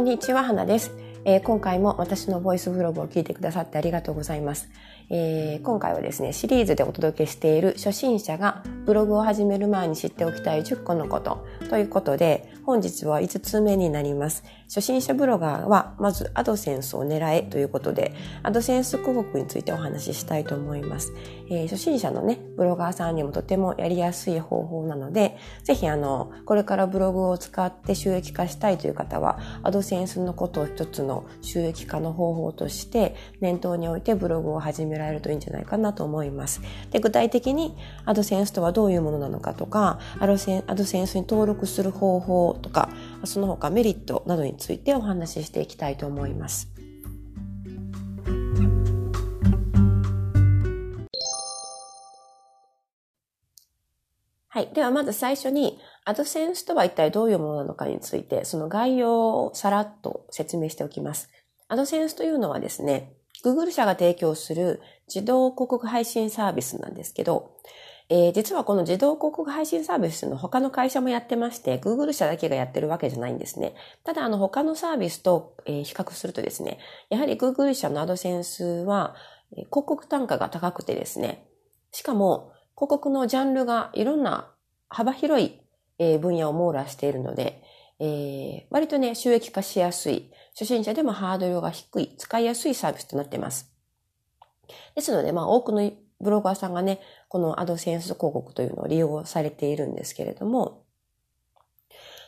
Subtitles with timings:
[0.00, 0.92] こんにちは、花です、
[1.26, 4.70] えー、今回も私のボイスブログを聞いてくださってありがとうございます。
[5.10, 14.44] えー、今回はですね、シリーズでお届けしている初心者がブログを始める前に知っておきたい10個のことということで、本日は5つ目になります。
[14.68, 21.12] 初心者ブロガーはまずアドセンスを狙えということで、アドセンス広告についてお話ししたいと思います。
[21.50, 36.60] えー、初心者のね、ブロガーさんにもとてもやりやすい方法なので、ぜひあの、これからブログを使って収益化したいという方は、アドセンスのことを一つの収益化の方法として念頭に置いてブログを始められるといいんじゃないかなと思います。
[36.92, 42.88] で具体的にアドセンスとはどういうものなのかとかアドセンアドセンスに登録する方法とか
[43.24, 46.68] その他メリットなどについてお話ししていきたいと思います。
[54.52, 54.74] はい。
[54.74, 61.30] ではまず最初に、アドセンスとは一体どういうものなのかについて、その概要をさらっと説明しておきます。
[61.68, 63.12] アドセンスというのはですね、
[63.44, 67.56] Google 社が提供する自動広告配信サービスなんですけど、
[68.12, 73.76] えー、実はこの自動広告配信サービスの他の会社もやってまして、Google 社だけがやってるわけじゃないんですね。
[74.02, 79.14] ただ、あの他のサービスと、えー、比較するとですね、やはり Google 社のアドセンスは、
[79.52, 81.46] えー、広告単価が高くてですね、
[81.92, 84.52] しかも広告のジャンルがいろんな
[84.88, 85.60] 幅広い、
[86.00, 87.62] えー、分野を網羅しているので、
[88.00, 93.72] えー、割とね、収益化しやすい、初心者でもハードルが低い、使いやすいサービスとなっています。
[94.96, 100.84] ですので、まあ、多くのブロガーさんがね、このアドセンス広告というのを利用されているんですけれども、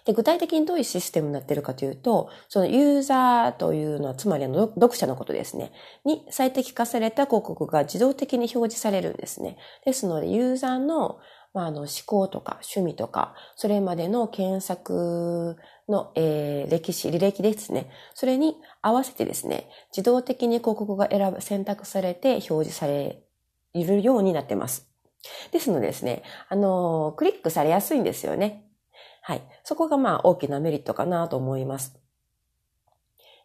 [0.05, 5.73] で具体的にどういうシステムになっているかというと、そのユーザーというのは、つまりあの読者のことですね、
[6.05, 9.59] に最適化された広告が自動的に表示されるんですね。
[9.85, 11.19] ですので、ユーザーの
[11.55, 15.57] まあ、あの思考とか趣味とか、それまでの検索
[15.89, 17.91] の、えー、歴史、履歴ですね。
[18.15, 23.23] それに合わせてですね、自動的に広告が選ぶ、選択されて表示され
[23.75, 24.89] いるようになってます。
[25.53, 28.65] ですのでですね、あの、クリックされやすいんですよね。
[29.23, 29.43] はい。
[29.63, 31.97] そこがまあ大きなメリットかなと思います。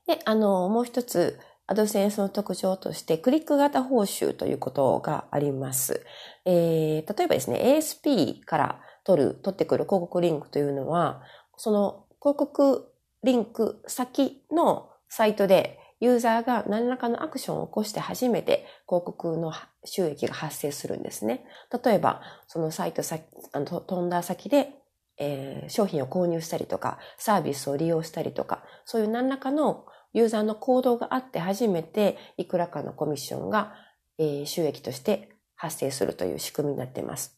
[0.07, 1.39] で、あの、もう一つ、
[1.69, 6.05] アドセンスの特徴として、クリック型報酬ということがあります。
[6.45, 11.21] えー、例えばですね、ASP から取る、取ってくる広告リンクというのは、
[11.57, 19.51] その広告リンク先のサイトでユーザーが何らかのアクションを起こして初めて広告の
[19.83, 21.45] 収益が発生するんですね。
[21.83, 24.73] 例えば、そのサイト先、あの飛んだ先で、
[25.17, 33.73] えー、商品を購入したりとか、サービスを利用したりとか、そういう何らかのユーザーの行動があって初めていくらかのコミッションが、
[34.19, 37.37] えー、収益として発生するという仕組みになっています。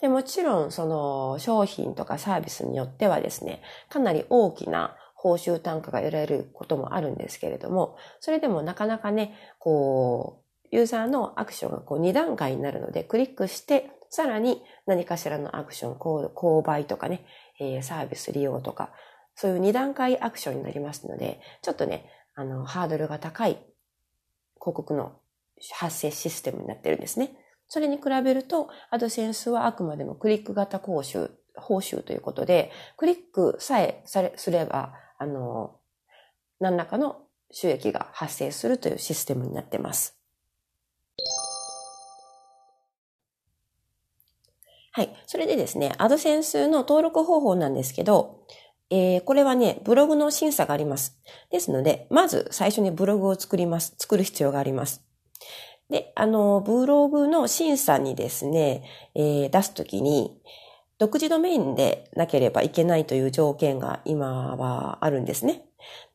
[0.00, 17.24] で、もちろんその商品とかサービスによってはですね、かなり大きな報酬単価が得られることもあるんですけれども、それでもなかなかね、こう、ユーザーのアクションがこう2段階になるので、クリックして、さらに何かしらのアクション、購買とかね、
[17.58, 18.90] えー、サービス利用とか、
[19.34, 23.64] そういう2段階アクションになりますので、ちょっとね、あの、ハードルが高い広
[24.58, 25.18] 告の
[25.72, 27.30] 発生システムになってるんですね。
[27.66, 35.76] それに比べると、アドセンスはあくまでもクリック型報酬、報酬ということで、クリックさえされ、すれば、あの、
[36.60, 40.18] 何らかの収益が発生するというシステムになっています。
[44.92, 45.14] はい。
[45.26, 48.46] それでですね、アドセンスの登録方法なんですけど、
[48.90, 51.18] えー、これはね、ブログの審査があります。
[51.50, 53.94] ですので、まず最初にブログを作ります。
[53.98, 55.02] 作る必要があります。
[55.90, 60.40] で、あの、ブログの審査にですね、えー、出すときに、
[60.98, 65.64] 独自ドメインでなければいけないという条件が今はあるんですね。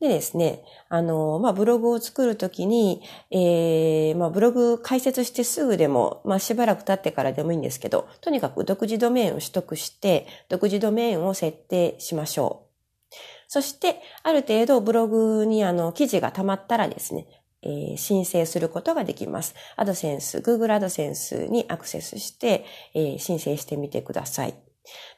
[0.00, 13.14] でですね、あの、まあ、ブログを作るときに、えー、まあ、ブログ開設してすぐでも、まあ、しばらく経ってからでもいいんですけど、とにかく独自ドメインを取得して、独自ドメインを設定しましょう。
[13.48, 17.26] そして、ある程度ブログにあの、記事が溜まったらですね、
[17.62, 19.54] えー、申請することができます。
[19.76, 24.54] アドセンス、Google アドセンスにアクセスして、えー、申請してみてください。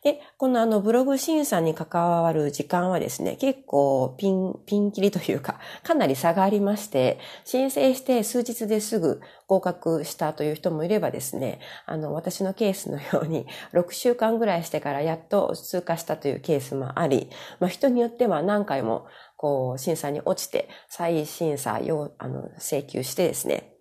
[0.02, 17.30] で、このあのブログ審査に関わる時間はですね、結構ピン、ピンキリというか、かなり差がありまして、申請して数日ですぐ合格したという人もいればですね、あの、私のケースのように、 6週間ぐらいしてからやっと通過したというケースもあり、
[17.60, 23.72] まあ人によっては何回もこう、審査に落ちて、再審査を、あの、請求してですね、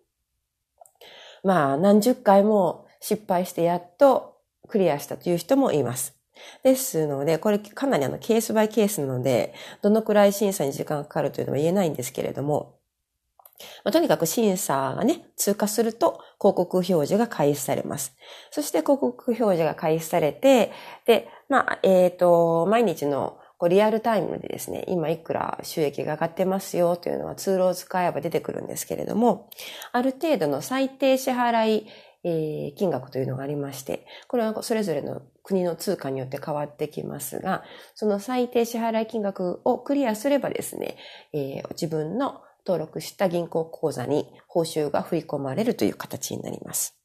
[1.44, 4.31] まあ、何十回も失敗してやっと
[4.72, 6.16] クリアしたという人もいます。
[6.64, 12.78] ですので、これかなりあのケースバイケースなので、どのくらい審査に時間がかかるというのは言えないんですけれども、
[13.84, 18.16] まあ、とにかく審査がね、通過すると広告表示が開始されます。
[18.50, 20.72] そして広告表示が開始されて、
[21.06, 29.50] で、まあ、えっ、ー、と、毎日のこうリアルタイムでですね、今いくら収益が上がってますよというのはツールを使えば出てくるんですけれども、
[29.92, 31.88] ある程度の最低支払い、
[32.24, 37.64] えー、金額というのがありまして、これはそれぞれの国の通貨によって変わってきますが、
[37.96, 40.98] その最低支払い金額をクリアすればですね、
[41.34, 47.01] えー、自分の登録した銀行口座に報酬が振り込まれるという形になります。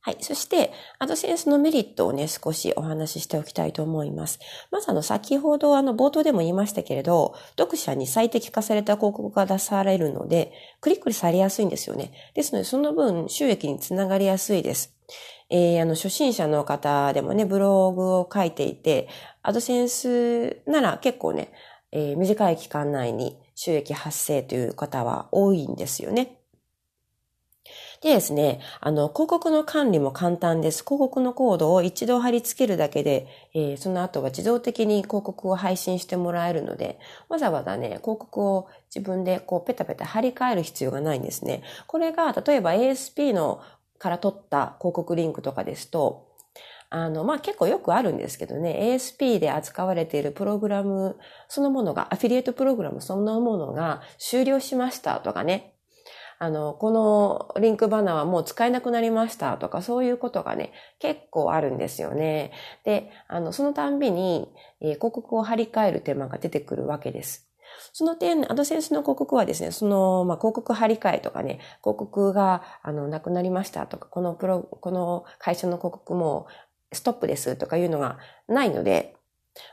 [0.00, 0.16] はい。
[0.20, 4.38] そして、アドセンスのメリットをね、少しお話ししておきたいと思います。
[4.70, 12.12] まずあの、先ほどあの、冒頭でも言いましたけれど、読者に最適化された広告が出されるので、クリックされやすいんですよね。
[12.34, 14.94] ですので、その分、収益につながりやすいです。
[15.50, 19.08] えー、あの、初心者の方でもね、ブログを書いていて、
[19.42, 21.52] アドセンスなら結構ね、
[21.90, 26.37] えー、短い期間内に収益発生という方は多いんですよね。
[28.00, 30.84] でですね、あの、広告の管理も簡単です。
[30.84, 41.62] 広告のコードを一度貼り付けるだけで、えー、その後は自動的に広告を配信してもらえるので、わざわざね、広告を自分でこうペタペタ貼り替える必要がないんですね。
[41.88, 43.60] これが、例えば ASP の
[43.98, 46.28] から取った広告リンクとかですと、
[46.90, 51.18] あの、まあ、結構よくあるんですけどね、ASP で扱われているプログラム
[51.48, 55.74] そのものが、アフィリエイトプログラムそのものが終了しましたとかね、
[56.38, 62.52] あの、このリンクバナーはもう使えなくなりましたとか、そういうことがね、結構あるんですよね。
[62.84, 64.48] で、あの、そのたんびに、
[64.80, 67.48] えー、広告を貼り替える手間が出てくるわけです。
[67.92, 76.46] その点、アドセンスの広告はですね、その、まあ、広告貼り替えとかね、広告が、あの、なくなりましたとか、このプロ、この会社の広告も
[76.92, 79.17] ストップですとかいうのがないので、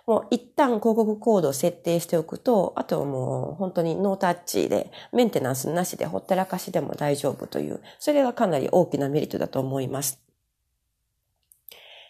[0.05, 10.19] もう一旦広告コードを設定しておくと、あとはもう本当にノータッチで、メンテナンスなしでほったらかしでも大丈夫という、それがかなり大きなメリットだと思います。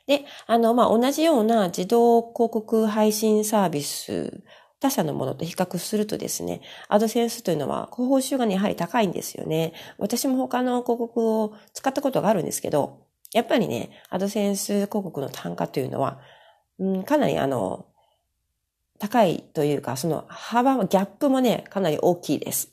[0.08, 4.44] で、あの、まあ、同じような自動広告配信サービス、
[4.80, 9.74] 他社のものと比較するとですね、アドセンスというのは広、報酬がね、やはり高いんですよね。
[9.98, 13.00] 私も他の広告を使ったことがあるんですけど、
[13.34, 16.20] やっぱりね、アドセンス広告の単価というのは、
[16.80, 17.86] うん、かなりあの、
[19.00, 22.72] 高いというか、その幅、ギャップもね、かなり大きいです。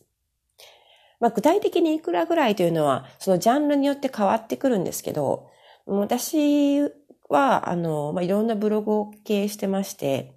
[1.21, 5.51] まあ、具体的にいくらぐらいというのは、そのジャンルによって変わってくるんですけど、
[5.87, 6.83] 私
[7.29, 10.35] は、あの、まあ、いろんなブログを経営してまして、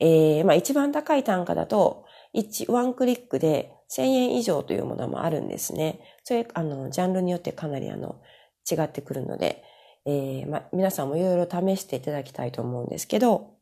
[0.00, 6.00] えー、まあ、一番高い単価だと、1、ワンクリックで1000円以上というものもあるんですね。
[6.24, 8.16] それ、あの、ジャンルによってかなりあの、
[8.70, 9.64] 違ってくるので、
[10.06, 13.54] えー、ま、皆さんもいろいろ試していただきたいと思うんですけど、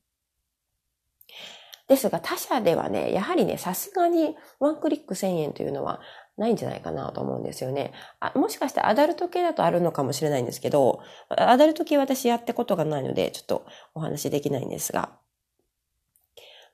[1.89, 6.01] ですが他社ではね、やはりね、さすがにワンクリック1000円というのは
[6.37, 7.93] ないんじゃないかなと思うんですよね。
[8.21, 11.01] あもしかしてアダルト系だとあるのかもしれないんですけど、
[11.31, 15.19] アダルト系私やったことがないので、ちょっとお話できないんですが。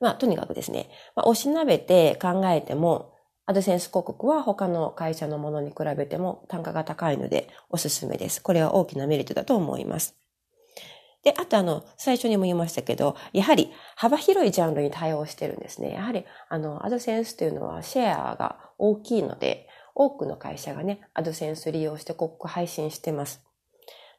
[0.01, 3.14] まあ、とにかくですね、まあ、おしなべて考えても、
[3.47, 8.41] アドセンス広告は他の会社のものに比べても単価が高いのでおすすめです。
[8.41, 10.15] これは大きなメリットだと思います。
[11.23, 15.93] で、あとあの、最初にも言いましたけど、やはり幅広いジャンルに対応してるんですね。
[15.93, 23.41] やはり、あの、アドセンスというのはシェアが大きいので、多くの会社がね、アドセンス利用して広告配信してます。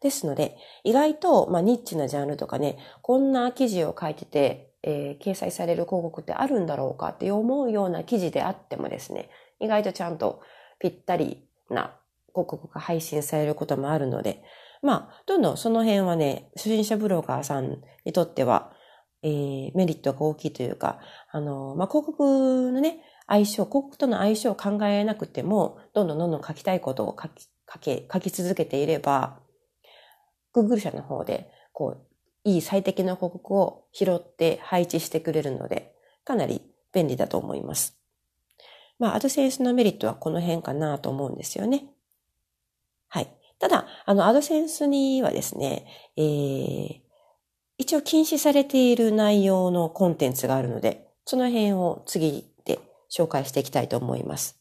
[0.00, 9.28] ですので、意外と、まあ、ニッチなジャンルとかね、こんな記事を書いてて、えー、掲載される広告ってあるんだろうかって思うような記事であってもですね、
[9.58, 10.40] 意外とちゃんと
[10.78, 11.96] ぴったりな
[12.32, 14.44] 広告が配信されることもあるので、
[14.82, 18.72] まあ、どんどんその辺はね、初心者ブロガーさんにとっては、
[19.22, 21.00] えー、メリットが大きいというか、
[21.32, 29.40] あの、まあ、広告のね、相性、広告との相性を考えなくても、どんどんどんどん書きたいことを書き、書け、書き続けていれば、
[30.54, 32.06] Google 社の方で、こう、
[32.46, 35.92] いい最適な広告を拾って配置してくれるので、
[36.24, 36.62] かなり
[36.94, 37.98] 便利だと思います。
[39.00, 41.86] まあ、アドセンスのメリットはこの辺かなと思うんですよね。
[43.08, 43.28] はい。
[43.58, 45.86] ただ、あの、アドセンスにはですね、
[46.16, 47.00] えー、
[47.78, 52.78] 一応禁止されている内容のコンテンツがあるので、その辺を次で
[53.10, 54.55] 紹介していきたいと思います。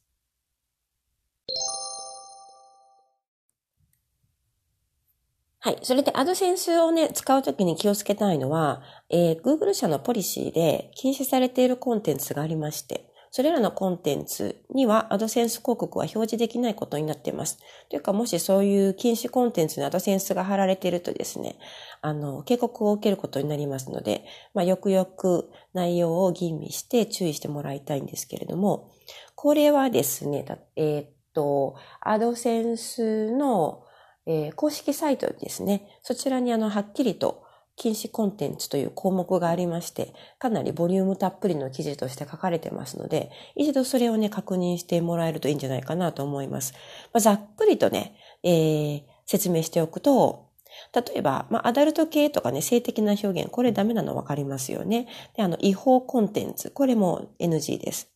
[5.65, 5.79] はい。
[5.81, 17.57] それで、アドセンスをね、使うときに気をつけたいのは、えー、Google 社のポリシーで禁止されているコンテンツがありまして、それらのコンテンツにはアドセンス広告は表示できないことになっています。
[17.89, 21.57] というか、もしそういう禁止コンテンツにアドセンスが貼られているとですね、
[22.03, 28.91] あの、警告を受けることになりますので、まあ、よくよく内容を吟味して注意してもらいたいんですけれども、
[29.34, 30.45] これはですね、
[30.75, 33.81] えー、っと、アドセンスの、
[34.27, 37.44] えー、公式サイトですね、そちらにあの、はっきりと
[37.75, 46.74] 禁止コンテンツという項目がありまして、かなりボリュームたっぷりの記事として書かれてますので、一度それをね、確認してもらえるといいんじゃないかなと思います。
[47.13, 50.46] まあ、ざっくりとね、えー、説明しておくと、
[50.94, 55.08] 例えば、まあ、アダルト系とかね、性的な表現、これダメなの分かりますよね。
[55.36, 58.14] で、あの、違法コンテンツ、これも NG です。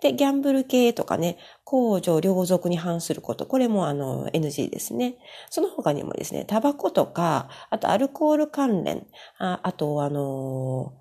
[0.00, 5.16] で、ギャンブル系とかね、公序良俗に反すること、これもあの NG ですね。
[5.50, 9.06] その他にもですね、タバコとか、あとアルコール関連、
[9.38, 10.94] ああとあの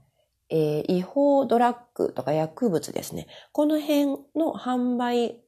[0.49, 3.27] えー、違法ドラッグとか薬物ですね。
[3.51, 5.39] この辺の販売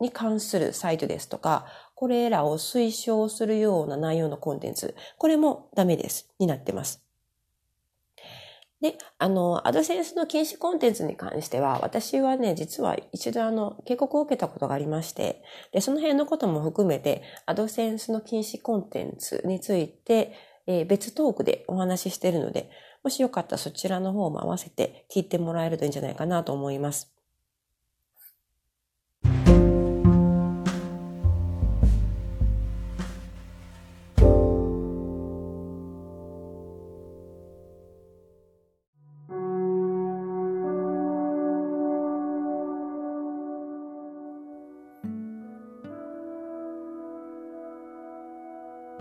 [0.00, 6.28] に関するサイトですとか、これらを推奨するような内容のコンテンツ、これもダメです。
[6.38, 7.04] になってます。
[8.80, 20.32] で、あの、アドセンスの禁止コンテンツに関しては、私はね、実は一度あの、警告を受けたことがありまして、で、その辺のことも含めて、アドセンスの禁止コンテンツについて、
[20.66, 22.70] えー、別トークでお話ししているので、
[23.02, 27.12] もしよかったらそちらの方も合わせて聞いてもらえるといいんじゃないかなと思います。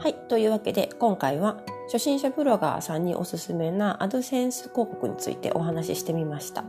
[0.10, 0.16] はい。
[0.28, 6.64] というわけで、今回は初心者ブロガーさんにおすすめなアドセンス広告についてお話ししてみました。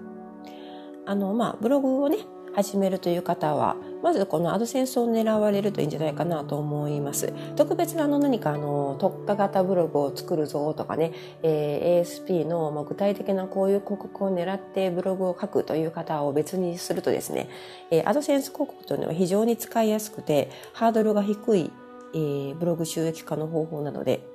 [1.07, 2.19] あの、まあ、ブログをね、
[2.53, 7.33] 始めるという方は、まずこのアドセンスを狙われるといいんじゃないかなと思います。
[7.57, 17.49] 特別なあの何かあの特化型ブログを作るぞとかね、えー、ASP のま具体的なこういう広告を狙ってブログを書くという方を別にするとですね、
[17.91, 21.71] えー、アドセンス広告というのは非常に使いやすくてハードルが低い
[22.15, 24.27] えー、ブログ収益化の方法なので、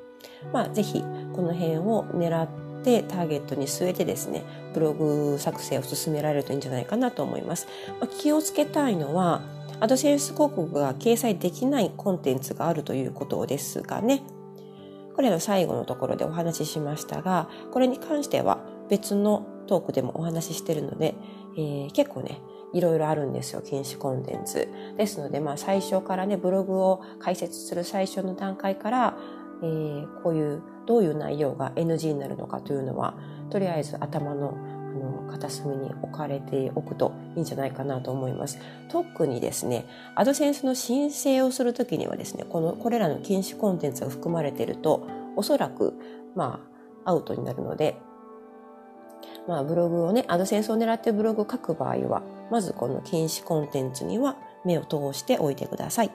[0.54, 1.02] まあ、ぜひ
[1.34, 2.48] この辺を狙っ
[2.84, 7.68] てターゲットに据えてですね、ブログ作成を進められるといいんじゃないかなと思います。
[8.00, 9.42] まあ、気をつけたいのは、
[9.80, 14.24] アドセンス広告が掲載できないコンテンツがあるということですがね。
[15.16, 21.16] これの最後のところでお話ししましたが、これに関しては別のトークでもお話ししてるので、
[21.58, 22.42] えー、結構ね、
[22.76, 24.68] いろいろあるんですよ、禁止コンテンツ。
[24.98, 29.18] ですので、まあ最初からね、ブログを開設する最初の段階から、
[29.64, 33.16] えー、こういう、どういう内容が NG になるのかというのは、
[33.50, 34.58] とりあえず頭の
[34.96, 38.60] あの片隅に置かれておくといいんじゃないかなと思います。
[38.90, 45.94] 特にですね、アドセンスの申請をするときにはですね、この、これらの禁止コンテンツが含まれていると、おそらく、
[46.34, 46.62] ま
[47.06, 47.98] あ、アウトになるので、
[49.48, 56.12] まあ、ブログをね、アドセンスを狙ってブログを書く場合は、まずこの禁止コンテンツには目を通しておいてください。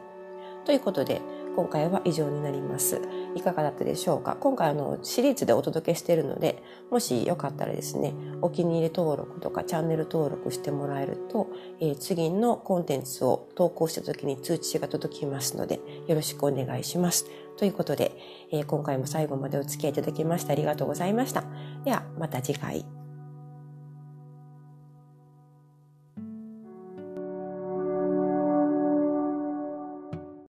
[0.64, 1.20] ということで、
[1.56, 3.00] 今回は以上になります。
[3.34, 4.36] いかがだったでしょうか？
[4.38, 11.48] 今回あのシリーズでお届けしているので、もしよかったらですね、お気に入り登録とかチャンネル登録してもらえると、
[11.80, 17.26] えー、次のコンテンツを投稿した時に通知が届きますので、よろしくお願いします。
[17.56, 18.12] ということで、
[18.52, 21.44] えー、今回も最後までお付き合いいただきましてありがとうございました。
[21.84, 22.99] では、また次回。